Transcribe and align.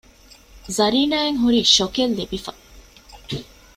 ޒަރީނާ 0.77 1.17
އަށް 1.23 1.39
ހުރީ 1.43 1.59
ޝޮކެއް 1.75 2.15
ލިބިފަ 2.17 2.51